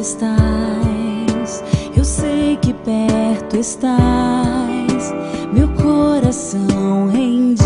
estás, 0.00 1.62
eu 1.94 2.04
sei 2.04 2.56
que 2.56 2.72
perto 2.72 3.56
estás, 3.56 5.14
meu 5.52 5.68
coração 5.74 7.08
rendido 7.08 7.60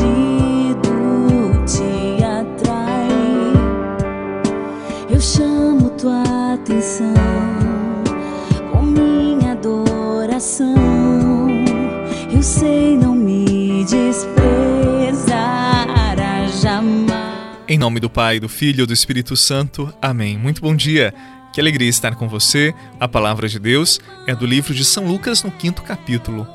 te 1.64 2.22
atrai. 2.24 3.08
Eu 5.08 5.20
chamo 5.20 5.90
tua 5.90 6.54
atenção 6.54 7.14
com 8.72 8.82
minha 8.82 9.52
adoração. 9.52 10.74
Eu 12.34 12.42
sei 12.42 12.96
não 12.96 13.14
me 13.14 13.84
desprezará 13.84 15.38
jamais. 16.60 17.14
Em 17.68 17.78
nome 17.78 18.00
do 18.00 18.10
Pai, 18.10 18.40
do 18.40 18.48
Filho 18.48 18.82
e 18.82 18.86
do 18.86 18.92
Espírito 18.92 19.36
Santo. 19.36 19.94
Amém. 20.02 20.36
Muito 20.36 20.60
bom 20.60 20.74
dia. 20.74 21.14
Que 21.54 21.60
alegria 21.60 21.88
estar 21.88 22.16
com 22.16 22.28
você. 22.28 22.74
A 22.98 23.06
palavra 23.06 23.48
de 23.48 23.60
Deus 23.60 24.00
é 24.26 24.34
do 24.34 24.44
livro 24.44 24.74
de 24.74 24.84
São 24.84 25.06
Lucas, 25.06 25.44
no 25.44 25.52
quinto 25.52 25.84
capítulo. 25.84 26.48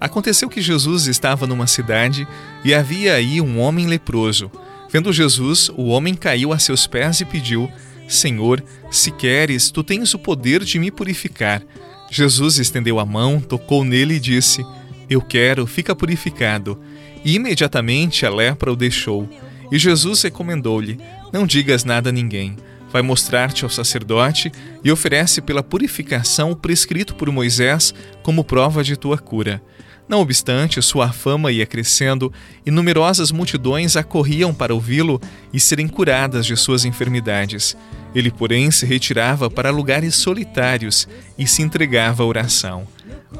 Aconteceu 0.00 0.48
que 0.48 0.62
Jesus 0.62 1.06
estava 1.06 1.46
numa 1.46 1.66
cidade 1.66 2.26
e 2.64 2.72
havia 2.72 3.12
aí 3.12 3.38
um 3.38 3.60
homem 3.60 3.86
leproso. 3.86 4.50
Vendo 4.90 5.12
Jesus, 5.12 5.68
o 5.76 5.88
homem 5.88 6.14
caiu 6.14 6.54
a 6.54 6.58
seus 6.58 6.86
pés 6.86 7.20
e 7.20 7.26
pediu: 7.26 7.70
Senhor, 8.08 8.64
se 8.90 9.10
queres, 9.10 9.70
tu 9.70 9.84
tens 9.84 10.14
o 10.14 10.18
poder 10.18 10.64
de 10.64 10.78
me 10.78 10.90
purificar. 10.90 11.62
Jesus 12.10 12.56
estendeu 12.56 12.98
a 12.98 13.04
mão, 13.04 13.38
tocou 13.38 13.84
nele 13.84 14.14
e 14.14 14.20
disse: 14.20 14.64
Eu 15.10 15.20
quero, 15.20 15.66
fica 15.66 15.94
purificado. 15.94 16.80
E 17.22 17.34
imediatamente 17.34 18.24
a 18.24 18.30
lepra 18.30 18.72
o 18.72 18.76
deixou. 18.76 19.28
E 19.70 19.78
Jesus 19.78 20.22
recomendou-lhe: 20.22 20.98
Não 21.30 21.46
digas 21.46 21.84
nada 21.84 22.08
a 22.08 22.12
ninguém. 22.12 22.56
Vai 22.90 23.02
mostrar-te 23.02 23.64
ao 23.64 23.70
sacerdote 23.70 24.50
e 24.82 24.90
oferece 24.90 25.40
pela 25.40 25.62
purificação 25.62 26.50
o 26.50 26.56
prescrito 26.56 27.14
por 27.14 27.30
Moisés 27.30 27.92
como 28.22 28.44
prova 28.44 28.82
de 28.82 28.96
tua 28.96 29.18
cura. 29.18 29.62
Não 30.08 30.20
obstante, 30.20 30.80
sua 30.80 31.12
fama 31.12 31.50
ia 31.50 31.66
crescendo 31.66 32.32
e 32.64 32.70
numerosas 32.70 33.32
multidões 33.32 33.96
acorriam 33.96 34.54
para 34.54 34.72
ouvi-lo 34.72 35.20
e 35.52 35.58
serem 35.58 35.88
curadas 35.88 36.46
de 36.46 36.56
suas 36.56 36.84
enfermidades. 36.84 37.76
Ele, 38.14 38.30
porém, 38.30 38.70
se 38.70 38.86
retirava 38.86 39.50
para 39.50 39.70
lugares 39.70 40.14
solitários 40.14 41.08
e 41.36 41.46
se 41.46 41.60
entregava 41.60 42.22
à 42.22 42.26
oração. 42.26 42.86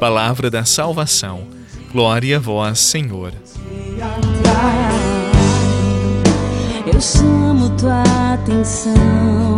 Palavra 0.01 0.51
da 0.51 0.65
salvação. 0.65 1.47
Glória 1.93 2.37
a 2.37 2.41
vós, 2.41 2.81
Senhor. 2.81 3.33
Eu 6.97 7.03
chamo 7.03 7.69
tua 7.77 8.03
atenção 8.33 9.56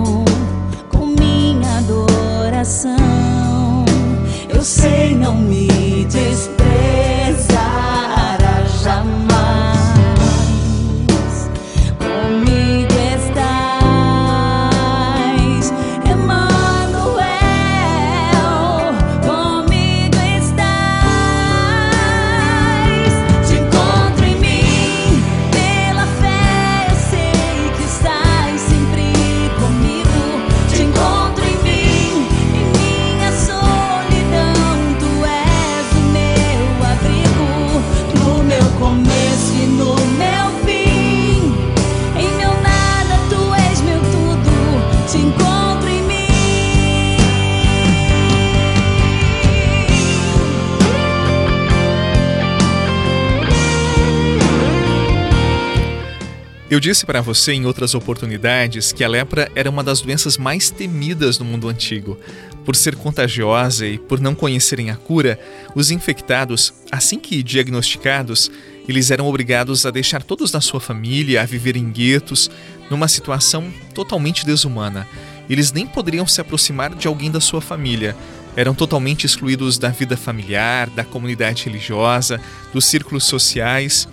Eu 56.70 56.78
disse 56.78 57.06
para 57.06 57.22
você 57.22 57.52
em 57.52 57.64
outras 57.64 57.94
oportunidades 57.94 58.92
que 58.92 59.02
a 59.02 59.08
lepra 59.08 59.50
era 59.54 59.70
uma 59.70 59.82
das 59.82 60.02
doenças 60.02 60.36
mais 60.36 60.68
temidas 60.68 61.38
no 61.38 61.44
mundo 61.46 61.66
antigo. 61.66 62.18
Por 62.62 62.76
ser 62.76 62.94
contagiosa 62.94 63.86
e 63.86 63.96
por 63.96 64.20
não 64.20 64.34
conhecerem 64.34 64.90
a 64.90 64.96
cura, 64.96 65.40
os 65.74 65.90
infectados, 65.90 66.74
assim 66.92 67.18
que 67.18 67.42
diagnosticados, 67.42 68.50
eles 68.86 69.10
eram 69.10 69.26
obrigados 69.26 69.86
a 69.86 69.90
deixar 69.90 70.22
todos 70.22 70.50
da 70.50 70.60
sua 70.60 70.78
família, 70.78 71.40
a 71.40 71.46
viver 71.46 71.74
em 71.74 71.90
guetos, 71.90 72.50
numa 72.90 73.08
situação 73.08 73.72
totalmente 73.94 74.44
desumana. 74.44 75.08
Eles 75.48 75.72
nem 75.72 75.86
poderiam 75.86 76.26
se 76.26 76.42
aproximar 76.42 76.94
de 76.94 77.08
alguém 77.08 77.30
da 77.30 77.40
sua 77.40 77.62
família. 77.62 78.14
Eram 78.54 78.74
totalmente 78.74 79.24
excluídos 79.24 79.78
da 79.78 79.88
vida 79.88 80.18
familiar, 80.18 80.90
da 80.90 81.02
comunidade 81.02 81.64
religiosa, 81.64 82.38
dos 82.74 82.84
círculos 82.84 83.24
sociais. 83.24 84.06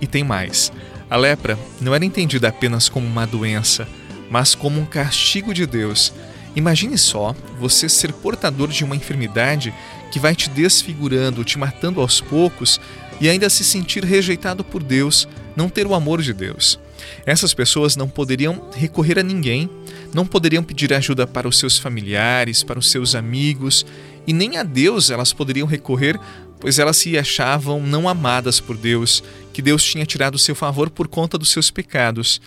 E 0.00 0.06
tem 0.06 0.24
mais. 0.24 0.72
A 1.10 1.16
lepra 1.16 1.58
não 1.80 1.94
era 1.94 2.04
entendida 2.04 2.48
apenas 2.48 2.88
como 2.88 3.06
uma 3.06 3.26
doença, 3.26 3.88
mas 4.30 4.54
como 4.54 4.80
um 4.80 4.84
castigo 4.84 5.54
de 5.54 5.66
Deus. 5.66 6.12
Imagine 6.54 6.98
só 6.98 7.34
você 7.58 7.88
ser 7.88 8.12
portador 8.12 8.68
de 8.68 8.84
uma 8.84 8.96
enfermidade 8.96 9.72
que 10.10 10.18
vai 10.18 10.34
te 10.34 10.50
desfigurando, 10.50 11.44
te 11.44 11.58
matando 11.58 12.00
aos 12.00 12.20
poucos 12.20 12.80
e 13.20 13.28
ainda 13.28 13.48
se 13.48 13.64
sentir 13.64 14.04
rejeitado 14.04 14.62
por 14.62 14.82
Deus, 14.82 15.26
não 15.56 15.68
ter 15.68 15.86
o 15.86 15.94
amor 15.94 16.22
de 16.22 16.32
Deus. 16.32 16.78
Essas 17.24 17.54
pessoas 17.54 17.96
não 17.96 18.08
poderiam 18.08 18.68
recorrer 18.74 19.18
a 19.18 19.22
ninguém, 19.22 19.68
não 20.12 20.26
poderiam 20.26 20.62
pedir 20.62 20.92
ajuda 20.92 21.26
para 21.26 21.48
os 21.48 21.58
seus 21.58 21.78
familiares, 21.78 22.62
para 22.62 22.78
os 22.78 22.90
seus 22.90 23.14
amigos, 23.14 23.84
e 24.26 24.32
nem 24.32 24.56
a 24.56 24.62
Deus 24.62 25.10
elas 25.10 25.32
poderiam 25.32 25.66
recorrer, 25.66 26.18
pois 26.60 26.78
elas 26.78 26.96
se 26.96 27.16
achavam 27.16 27.80
não 27.80 28.08
amadas 28.08 28.60
por 28.60 28.76
Deus, 28.76 29.22
que 29.58 29.62
Deus 29.62 29.82
tinha 29.82 30.06
tirado 30.06 30.36
o 30.36 30.38
seu 30.38 30.54
favor 30.54 30.88
por 30.88 31.08
conta 31.08 31.36
dos 31.36 31.50
seus 31.50 31.68
pecados. 31.68 32.40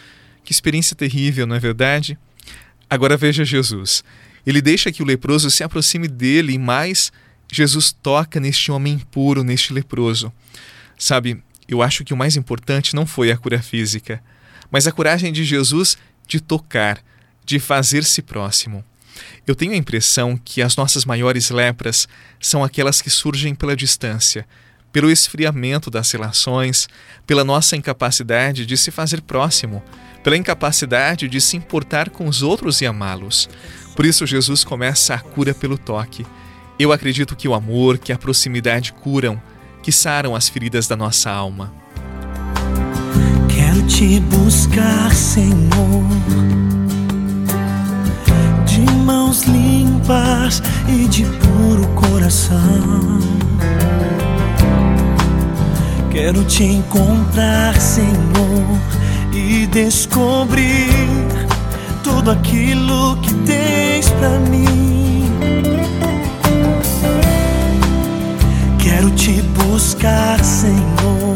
Que 0.46 0.54
experiência 0.54 0.96
terrível, 0.96 1.46
não 1.46 1.58
é 1.58 1.60
verdade? 1.60 2.18
Agora 2.90 3.18
veja 3.18 3.44
Jesus. 3.44 4.02
Ele 4.48 4.62
deixa 4.62 4.94
que 4.94 5.04
o 5.04 5.06
leproso 5.06 5.52
se 5.52 5.62
aproxime 5.62 6.08
dele 6.08 6.54
e 6.54 6.58
mais, 6.58 7.12
Jesus 7.52 7.92
toca 7.92 8.40
neste 8.40 8.72
homem 8.72 8.94
impuro, 8.94 9.44
neste 9.44 9.74
leproso. 9.74 10.32
Sabe, 10.98 11.44
eu 11.68 11.82
acho 11.82 12.06
que 12.06 12.14
o 12.14 12.18
mais 12.18 12.38
importante 12.38 12.96
não 12.96 13.06
foi 13.06 13.30
a 13.30 13.36
cura 13.36 13.62
física, 13.62 14.24
mas 14.72 14.88
a 14.88 14.92
coragem 14.94 15.34
de 15.34 15.44
Jesus 15.44 15.98
de 16.26 16.40
tocar, 16.40 17.04
de 17.44 17.60
fazer-se 17.60 18.22
próximo. 18.22 18.86
Eu 19.46 19.54
tenho 19.54 19.74
a 19.74 19.76
impressão 19.76 20.38
que 20.38 20.62
as 20.62 20.78
nossas 20.78 21.04
maiores 21.04 21.50
lepras 21.50 22.08
são 22.40 22.64
aquelas 22.64 23.02
que 23.02 23.10
surgem 23.10 23.54
pela 23.54 23.76
distância, 23.76 24.48
pelo 24.92 25.10
esfriamento 25.10 25.90
das 25.90 26.12
relações, 26.12 26.88
pela 27.26 27.44
nossa 27.44 27.76
incapacidade 27.76 28.66
de 28.66 28.78
se 28.78 28.92
fazer 28.92 29.22
próximo, 29.22 29.82
pela 30.24 30.38
incapacidade 30.38 31.28
de 31.28 31.42
se 31.42 31.58
importar 31.58 32.10
com 32.10 32.28
os 32.28 32.42
outros 32.42 32.82
e 32.82 32.86
amá-los. 32.86 33.50
Por 33.96 34.06
isso, 34.06 34.26
Jesus 34.26 34.64
começa 34.64 35.14
a 35.14 35.20
cura 35.20 35.54
pelo 35.54 35.78
toque. 35.78 36.26
Eu 36.78 36.92
acredito 36.92 37.36
que 37.36 37.48
o 37.48 37.54
amor, 37.54 37.98
que 37.98 38.12
a 38.12 38.18
proximidade 38.18 38.94
curam, 38.94 39.42
que 39.82 39.92
saram 39.92 40.36
as 40.36 40.50
feridas 40.50 40.88
da 40.88 40.96
nossa 40.96 41.30
alma. 41.30 41.74
Quero 43.50 43.86
te 43.88 44.20
buscar, 44.22 45.14
Senhor, 45.14 45.70
de 48.66 48.82
mãos 48.92 49.44
limpas 49.44 50.62
e 50.88 51.08
de 51.08 51.24
puro 51.24 51.88
coração. 51.90 53.21
Quero 56.24 56.44
te 56.44 56.64
encontrar, 56.64 57.76
Senhor, 57.82 58.80
e 59.34 59.66
descobrir 59.66 60.88
tudo 62.04 62.30
aquilo 62.30 63.18
que 63.24 63.34
tens 63.44 64.08
pra 64.12 64.30
mim. 64.30 65.26
Quero 68.78 69.10
te 69.16 69.42
buscar, 69.42 70.40
Senhor, 70.44 71.36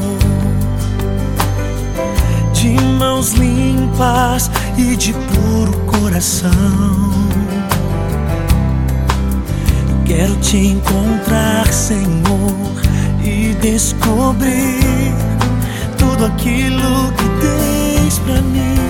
de 2.54 2.80
mãos 3.00 3.32
limpas 3.32 4.52
e 4.78 4.96
de 4.96 5.14
puro 5.14 5.80
coração. 5.88 6.52
Quero 10.06 10.36
te 10.36 10.58
encontrar, 10.58 11.74
Senhor, 11.74 12.85
e 13.26 13.56
descobrir 13.56 15.14
tudo 15.98 16.26
aquilo 16.26 17.12
que 17.14 17.28
tens 17.42 18.20
pra 18.20 18.42
mim. 18.42 18.85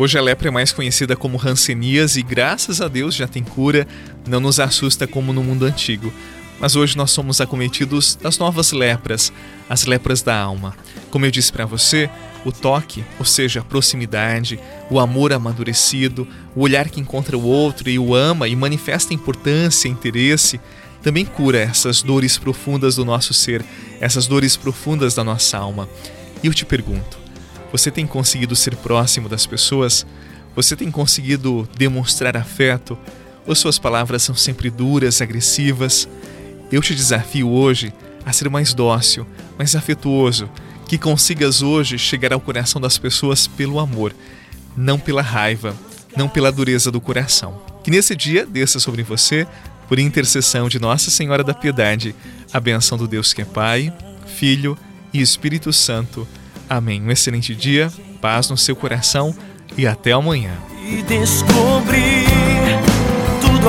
Hoje 0.00 0.16
a 0.16 0.22
lepra 0.22 0.48
é 0.48 0.50
mais 0.50 0.72
conhecida 0.72 1.14
como 1.14 1.36
rancenias 1.36 2.16
e 2.16 2.22
graças 2.22 2.80
a 2.80 2.88
Deus 2.88 3.14
já 3.14 3.28
tem 3.28 3.44
cura, 3.44 3.86
não 4.26 4.40
nos 4.40 4.58
assusta 4.58 5.06
como 5.06 5.30
no 5.30 5.44
mundo 5.44 5.66
antigo. 5.66 6.10
Mas 6.58 6.74
hoje 6.74 6.96
nós 6.96 7.10
somos 7.10 7.38
acometidos 7.38 8.14
das 8.14 8.38
novas 8.38 8.72
lepras, 8.72 9.30
as 9.68 9.84
lepras 9.84 10.22
da 10.22 10.34
alma. 10.34 10.74
Como 11.10 11.26
eu 11.26 11.30
disse 11.30 11.52
para 11.52 11.66
você, 11.66 12.08
o 12.46 12.50
toque, 12.50 13.04
ou 13.18 13.26
seja, 13.26 13.60
a 13.60 13.62
proximidade, 13.62 14.58
o 14.88 14.98
amor 14.98 15.34
amadurecido, 15.34 16.26
o 16.56 16.62
olhar 16.62 16.88
que 16.88 16.98
encontra 16.98 17.36
o 17.36 17.44
outro 17.44 17.90
e 17.90 17.98
o 17.98 18.14
ama 18.14 18.48
e 18.48 18.56
manifesta 18.56 19.12
importância, 19.12 19.86
interesse, 19.86 20.58
também 21.02 21.26
cura 21.26 21.58
essas 21.58 22.00
dores 22.00 22.38
profundas 22.38 22.96
do 22.96 23.04
nosso 23.04 23.34
ser, 23.34 23.62
essas 24.00 24.26
dores 24.26 24.56
profundas 24.56 25.14
da 25.14 25.22
nossa 25.22 25.58
alma. 25.58 25.86
E 26.42 26.46
eu 26.46 26.54
te 26.54 26.64
pergunto: 26.64 27.18
você 27.72 27.90
tem 27.90 28.06
conseguido 28.06 28.56
ser 28.56 28.76
próximo 28.76 29.28
das 29.28 29.46
pessoas? 29.46 30.06
Você 30.56 30.74
tem 30.74 30.90
conseguido 30.90 31.68
demonstrar 31.76 32.36
afeto? 32.36 32.98
Ou 33.46 33.54
suas 33.54 33.78
palavras 33.78 34.22
são 34.22 34.34
sempre 34.34 34.70
duras, 34.70 35.20
agressivas? 35.20 36.08
Eu 36.70 36.82
te 36.82 36.94
desafio 36.94 37.48
hoje 37.48 37.92
a 38.24 38.32
ser 38.32 38.48
mais 38.48 38.74
dócil, 38.74 39.26
mais 39.56 39.74
afetuoso, 39.74 40.48
que 40.86 40.98
consigas 40.98 41.62
hoje 41.62 41.98
chegar 41.98 42.32
ao 42.32 42.40
coração 42.40 42.80
das 42.80 42.98
pessoas 42.98 43.46
pelo 43.46 43.78
amor, 43.78 44.14
não 44.76 44.98
pela 44.98 45.22
raiva, 45.22 45.74
não 46.16 46.28
pela 46.28 46.52
dureza 46.52 46.90
do 46.90 47.00
coração. 47.00 47.62
Que 47.82 47.90
nesse 47.90 48.14
dia 48.14 48.44
desça 48.44 48.78
sobre 48.78 49.02
você, 49.02 49.46
por 49.88 49.98
intercessão 49.98 50.68
de 50.68 50.78
Nossa 50.78 51.10
Senhora 51.10 51.42
da 51.42 51.54
Piedade, 51.54 52.14
a 52.52 52.60
benção 52.60 52.98
do 52.98 53.08
Deus 53.08 53.32
que 53.32 53.42
é 53.42 53.44
Pai, 53.44 53.92
Filho 54.26 54.76
e 55.12 55.20
Espírito 55.20 55.72
Santo. 55.72 56.26
Amém. 56.70 57.02
Um 57.02 57.10
excelente 57.10 57.52
dia, 57.52 57.92
paz 58.20 58.48
no 58.48 58.56
seu 58.56 58.76
coração 58.76 59.34
e 59.76 59.88
até 59.88 60.12
amanhã. 60.12 60.52
E 60.86 61.02
tudo 63.40 63.68